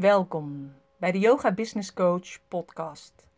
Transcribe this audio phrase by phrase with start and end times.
[0.00, 3.29] Welkom bij de Yoga Business Coach podcast.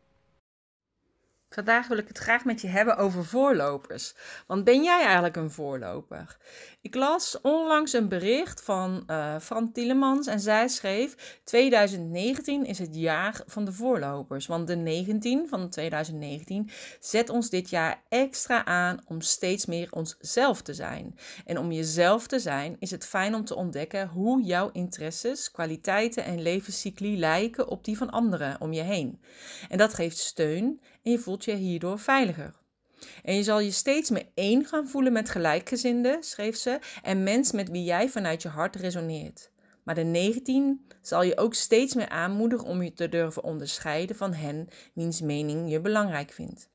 [1.55, 4.15] Vandaag wil ik het graag met je hebben over voorlopers.
[4.47, 6.37] Want ben jij eigenlijk een voorloper?
[6.81, 12.95] Ik las onlangs een bericht van uh, Fran Tielemans en zij schreef: 2019 is het
[12.95, 14.47] jaar van de voorlopers.
[14.47, 20.63] Want de 19 van 2019 zet ons dit jaar extra aan om steeds meer onszelf
[20.63, 21.19] te zijn.
[21.45, 26.25] En om jezelf te zijn is het fijn om te ontdekken hoe jouw interesses, kwaliteiten
[26.25, 29.21] en levenscycli lijken op die van anderen om je heen.
[29.69, 32.61] En dat geeft steun en je voelt je hierdoor veiliger.
[33.23, 37.57] En je zal je steeds meer één gaan voelen met gelijkgezinden, schreef ze, en mensen
[37.57, 39.51] met wie jij vanuit je hart resoneert.
[39.83, 44.33] Maar de 19 zal je ook steeds meer aanmoedigen om je te durven onderscheiden van
[44.33, 46.71] hen wiens mening je belangrijk vindt.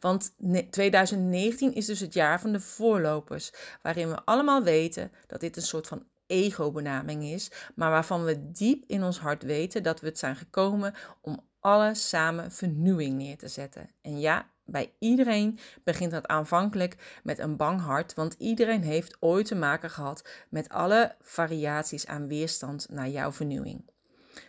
[0.00, 0.34] Want
[0.70, 3.52] 2019 is dus het jaar van de voorlopers,
[3.82, 8.84] waarin we allemaal weten dat dit een soort van ego-benaming is, maar waarvan we diep
[8.86, 13.48] in ons hart weten dat we het zijn gekomen om alles samen vernieuwing neer te
[13.48, 13.90] zetten.
[14.00, 19.46] En ja, bij iedereen begint dat aanvankelijk met een bang hart, want iedereen heeft ooit
[19.46, 23.90] te maken gehad met alle variaties aan weerstand naar jouw vernieuwing.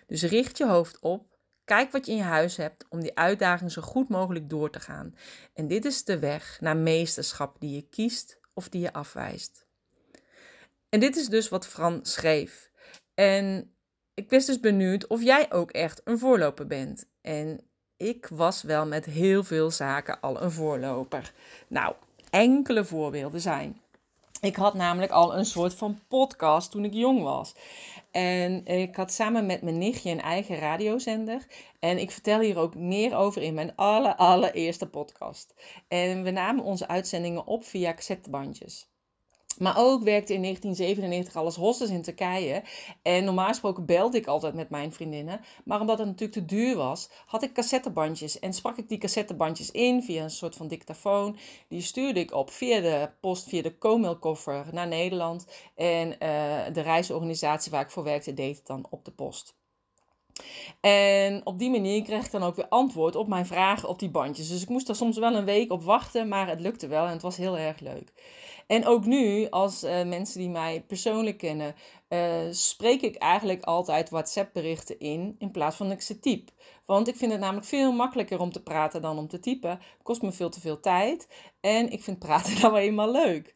[0.08, 1.26] Dus richt je hoofd op,
[1.66, 4.80] kijk wat je in je huis hebt om die uitdaging zo goed mogelijk door te
[4.80, 5.16] gaan.
[5.54, 9.66] En dit is de weg naar meesterschap die je kiest of die je afwijst.
[10.90, 12.72] En dit is dus wat Fran schreef.
[13.14, 13.73] En
[14.14, 17.06] ik was dus benieuwd of jij ook echt een voorloper bent.
[17.22, 17.60] En
[17.98, 21.34] ik was wel met heel veel zaken al een voorloper.
[21.68, 21.94] Nou,
[22.30, 23.82] enkele voorbeelden zijn.
[24.42, 27.56] Ik had namelijk al een soort van podcast toen ik jong was.
[28.12, 31.46] En ik had samen met mijn nichtje een eigen radiozender.
[31.80, 35.54] En ik vertel hier ook meer over in mijn aller, allereerste podcast.
[35.88, 38.93] En we namen onze uitzendingen op via cassettebandjes.
[39.58, 42.64] Maar ook werkte in 1997 al als hostess in Turkije.
[43.02, 45.42] En normaal gesproken belde ik altijd met mijn vriendinnen.
[45.66, 48.40] Maar omdat het natuurlijk te duur was, had ik cassettebandjes.
[48.40, 51.38] En sprak ik die cassettebandjes in via een soort van dictafoon.
[51.68, 55.46] Die stuurde ik op via de post, via de Comail-koffer naar Nederland.
[55.76, 56.18] En uh,
[56.74, 59.56] de reisorganisatie waar ik voor werkte, deed het dan op de post.
[60.82, 64.10] En op die manier kreeg ik dan ook weer antwoord op mijn vragen op die
[64.10, 64.50] bandjes.
[64.50, 67.12] Dus ik moest er soms wel een week op wachten, maar het lukte wel en
[67.12, 68.14] het was heel erg leuk.
[68.68, 71.76] En ook nu, als uh, mensen die mij persoonlijk kennen,
[72.10, 76.50] uh, spreek ik eigenlijk altijd WhatsApp-berichten in in plaats van dat ik ze typ.
[76.86, 79.80] Want ik vind het namelijk veel makkelijker om te praten dan om te typen.
[80.04, 81.28] Kost me veel te veel tijd.
[81.62, 83.54] En ik vind praten nou eenmaal leuk.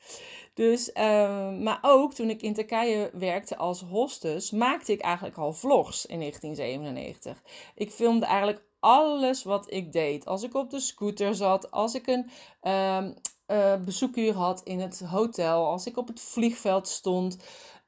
[0.53, 5.53] Dus, uh, maar ook toen ik in Turkije werkte als hostess, maakte ik eigenlijk al
[5.53, 7.43] vlogs in 1997.
[7.75, 10.25] Ik filmde eigenlijk alles wat ik deed.
[10.25, 12.29] Als ik op de scooter zat, als ik een
[12.61, 13.07] uh,
[13.47, 17.37] uh, bezoekuur had in het hotel, als ik op het vliegveld stond,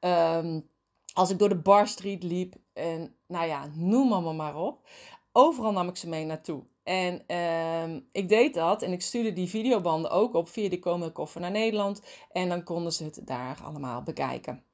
[0.00, 0.68] um,
[1.12, 4.88] als ik door de Bar Street liep en nou ja, noem allemaal maar op.
[5.32, 6.62] Overal nam ik ze mee naartoe.
[6.82, 11.12] En uh, ik deed dat en ik stuurde die videobanden ook op via de komende
[11.12, 12.02] koffer naar Nederland.
[12.32, 14.64] En dan konden ze het daar allemaal bekijken.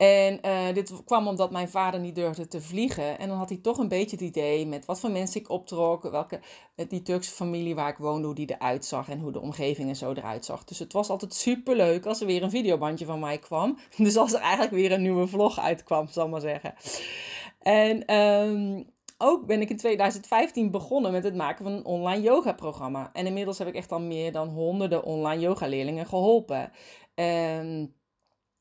[0.00, 3.18] En uh, dit kwam omdat mijn vader niet durfde te vliegen.
[3.18, 6.02] En dan had hij toch een beetje het idee met wat voor mensen ik optrok.
[6.02, 6.40] Welke,
[6.88, 9.08] die Turkse familie waar ik woonde, hoe die eruit zag.
[9.08, 10.64] En hoe de omgeving en zo eruit zag.
[10.64, 13.78] Dus het was altijd super leuk als er weer een videobandje van mij kwam.
[13.96, 16.74] Dus als er eigenlijk weer een nieuwe vlog uitkwam, zal ik maar zeggen.
[17.58, 22.52] En um, ook ben ik in 2015 begonnen met het maken van een online yoga
[22.52, 23.10] programma.
[23.12, 26.70] En inmiddels heb ik echt al meer dan honderden online yoga leerlingen geholpen.
[27.14, 27.98] Um,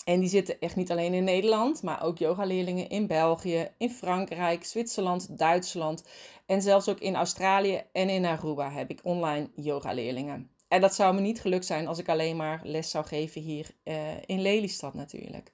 [0.10, 4.66] en die zitten echt niet alleen in Nederland, maar ook yogaleerlingen in België, in Frankrijk,
[4.66, 6.04] Zwitserland, Duitsland
[6.46, 10.52] en zelfs ook in Australië en in Aruba heb ik online yogaleerlingen.
[10.68, 13.72] En dat zou me niet gelukt zijn als ik alleen maar les zou geven hier
[13.84, 15.52] uh, in Lelystad natuurlijk.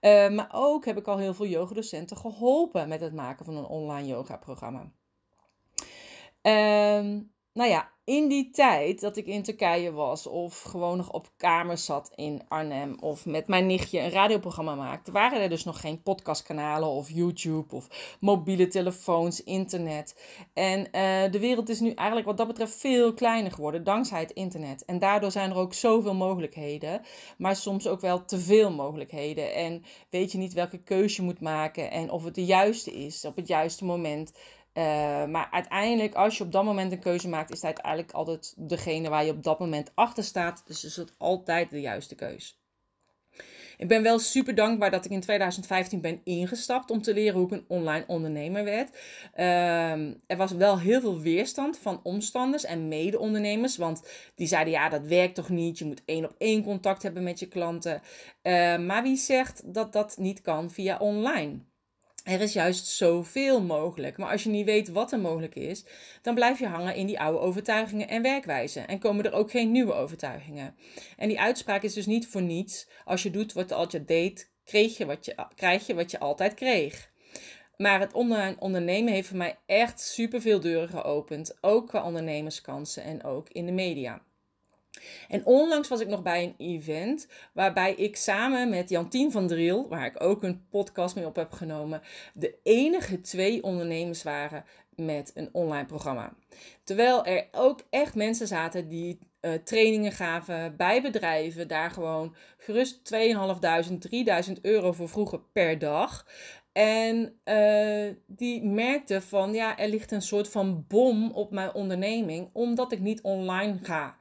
[0.00, 3.64] Uh, maar ook heb ik al heel veel yogadocenten geholpen met het maken van een
[3.64, 4.92] online yoga programma.
[7.54, 11.84] Nou ja, in die tijd dat ik in Turkije was of gewoon nog op kamers
[11.84, 16.02] zat in Arnhem of met mijn nichtje een radioprogramma maakte, waren er dus nog geen
[16.02, 20.16] podcastkanalen of YouTube of mobiele telefoons, internet.
[20.54, 24.30] En uh, de wereld is nu eigenlijk wat dat betreft veel kleiner geworden dankzij het
[24.30, 24.84] internet.
[24.84, 27.00] En daardoor zijn er ook zoveel mogelijkheden,
[27.38, 29.54] maar soms ook wel te veel mogelijkheden.
[29.54, 33.24] En weet je niet welke keuze je moet maken en of het de juiste is
[33.24, 34.32] op het juiste moment.
[34.74, 34.84] Uh,
[35.26, 39.08] maar uiteindelijk, als je op dat moment een keuze maakt, is het uiteindelijk altijd degene
[39.08, 40.62] waar je op dat moment achter staat.
[40.66, 42.62] Dus is het altijd de juiste keus.
[43.76, 47.46] Ik ben wel super dankbaar dat ik in 2015 ben ingestapt om te leren hoe
[47.46, 48.90] ik een online ondernemer werd.
[49.36, 49.92] Uh,
[50.26, 54.02] er was wel heel veel weerstand van omstanders en mede-ondernemers, want
[54.34, 55.78] die zeiden ja, dat werkt toch niet.
[55.78, 58.02] Je moet één op één contact hebben met je klanten.
[58.42, 61.58] Uh, maar wie zegt dat dat niet kan via online?
[62.24, 64.16] Er is juist zoveel mogelijk.
[64.16, 65.84] Maar als je niet weet wat er mogelijk is,
[66.22, 68.88] dan blijf je hangen in die oude overtuigingen en werkwijzen.
[68.88, 70.76] En komen er ook geen nieuwe overtuigingen.
[71.16, 72.88] En die uitspraak is dus niet voor niets.
[73.04, 76.18] Als je doet wat je altijd deed, kreeg je wat je, krijg je wat je
[76.18, 77.10] altijd kreeg.
[77.76, 81.58] Maar het online ondernemen heeft voor mij echt superveel deuren geopend.
[81.60, 84.22] Ook qua ondernemerskansen en ook in de media.
[85.28, 89.88] En onlangs was ik nog bij een event waarbij ik samen met Jantien van Driel,
[89.88, 92.02] waar ik ook een podcast mee op heb genomen,
[92.34, 94.64] de enige twee ondernemers waren
[94.96, 96.32] met een online programma.
[96.84, 103.14] Terwijl er ook echt mensen zaten die uh, trainingen gaven bij bedrijven, daar gewoon gerust
[103.14, 106.26] 2.500, 3.000 euro voor vroegen per dag.
[106.72, 112.48] En uh, die merkte van, ja, er ligt een soort van bom op mijn onderneming,
[112.52, 114.16] omdat ik niet online ga.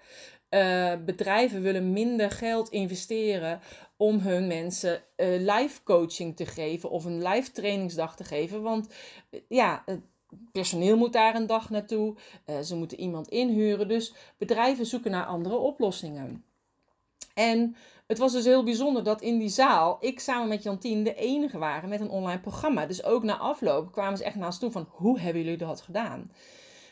[0.53, 3.59] Uh, bedrijven willen minder geld investeren
[3.97, 8.61] om hun mensen uh, live coaching te geven of een live trainingsdag te geven.
[8.61, 8.87] Want
[9.47, 10.01] ja, het
[10.51, 12.15] personeel moet daar een dag naartoe.
[12.63, 13.87] ze moeten iemand inhuren.
[13.87, 16.43] Dus bedrijven zoeken naar andere oplossingen.
[17.33, 17.75] En
[18.11, 21.57] het was dus heel bijzonder dat in die zaal ik samen met Jantien de enige
[21.57, 22.85] waren met een online programma.
[22.85, 26.31] Dus ook na afloop kwamen ze echt naast toe van hoe hebben jullie dat gedaan?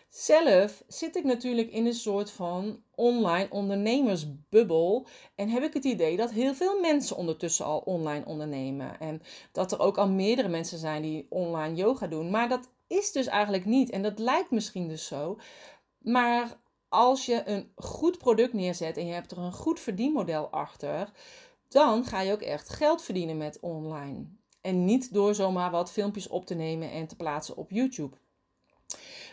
[0.09, 5.07] Zelf zit ik natuurlijk in een soort van online ondernemersbubbel.
[5.35, 8.99] En heb ik het idee dat heel veel mensen ondertussen al online ondernemen.
[8.99, 9.21] En
[9.51, 12.29] dat er ook al meerdere mensen zijn die online yoga doen.
[12.29, 13.89] Maar dat is dus eigenlijk niet.
[13.89, 15.37] En dat lijkt misschien dus zo.
[15.97, 16.57] Maar
[16.89, 21.11] als je een goed product neerzet en je hebt er een goed verdienmodel achter,
[21.67, 24.25] dan ga je ook echt geld verdienen met online.
[24.61, 28.17] En niet door zomaar wat filmpjes op te nemen en te plaatsen op YouTube.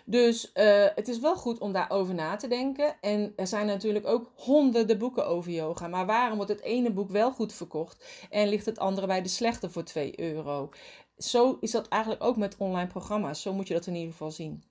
[0.09, 2.97] Dus uh, het is wel goed om daarover na te denken.
[3.01, 5.89] En er zijn natuurlijk ook honderden boeken over yoga.
[5.89, 9.29] Maar waarom wordt het ene boek wel goed verkocht en ligt het andere bij de
[9.29, 10.71] slechte voor 2 euro?
[11.19, 13.43] Zo is dat eigenlijk ook met online programma's.
[13.43, 14.65] Zo moet je dat in ieder geval zien.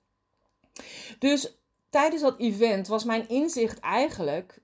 [1.18, 1.58] Dus
[1.90, 4.60] tijdens dat event was mijn inzicht eigenlijk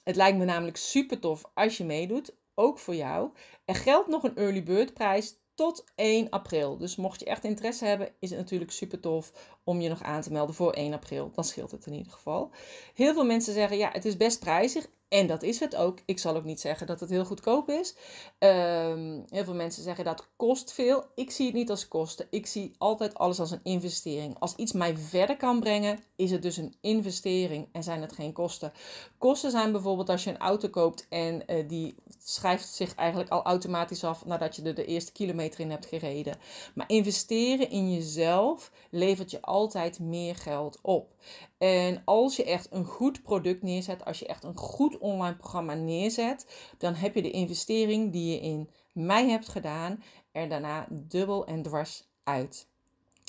[0.05, 3.31] het lijkt me namelijk super tof als je meedoet, ook voor jou.
[3.65, 6.77] Er geldt nog een early bird prijs tot 1 april.
[6.77, 9.33] Dus mocht je echt interesse hebben, is het natuurlijk super tof
[9.65, 11.31] om je nog aan te melden voor 1 april.
[11.35, 12.51] Dan scheelt het in ieder geval.
[12.95, 14.87] Heel veel mensen zeggen ja, het is best prijzig.
[15.13, 15.99] En dat is het ook.
[16.05, 17.95] Ik zal ook niet zeggen dat het heel goedkoop is.
[18.39, 21.05] Ehm, heel veel mensen zeggen dat kost veel.
[21.15, 22.27] Ik zie het niet als kosten.
[22.31, 24.39] Ik zie altijd alles als een investering.
[24.39, 28.33] Als iets mij verder kan brengen, is het dus een investering en zijn het geen
[28.33, 28.73] kosten.
[29.19, 33.43] Kosten zijn bijvoorbeeld als je een auto koopt en uh, die schrijft zich eigenlijk al
[33.43, 36.39] automatisch af nadat je er de eerste kilometer in hebt gereden.
[36.75, 41.15] Maar investeren in jezelf levert je altijd meer geld op.
[41.59, 45.75] En als je echt een goed product neerzet, als je echt een goed online programma
[45.75, 46.47] neerzet,
[46.79, 50.03] dan heb je de investering die je in mij hebt gedaan
[50.33, 52.67] er daarna dubbel en dwars uit.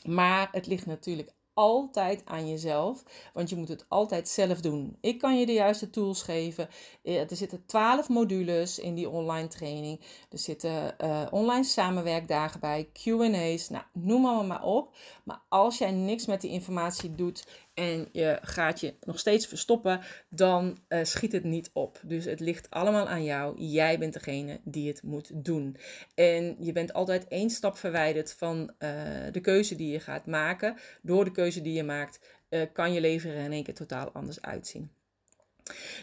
[0.06, 4.98] Maar het ligt natuurlijk altijd aan jezelf, want je moet het altijd zelf doen.
[5.02, 6.70] Ik kan je de juiste tools geven.
[7.04, 10.00] Eh, er zitten 12 modules in die online training.
[10.30, 14.96] Er zitten uh, online samenwerkdagen bij, QA's, nou, noem allemaal maar op.
[15.24, 20.02] Maar als jij niks met die informatie doet en je gaat je nog steeds verstoppen,
[20.30, 22.00] dan uh, schiet het niet op.
[22.04, 23.62] Dus het ligt allemaal aan jou.
[23.62, 25.78] Jij bent degene die het moet doen.
[26.16, 28.90] En je bent altijd één stap verwijderd van uh,
[29.32, 30.78] de keuze die je gaat maken.
[31.02, 34.12] Door de keuze die je maakt, uh, kan je leven er in één keer totaal
[34.12, 34.92] anders uitzien.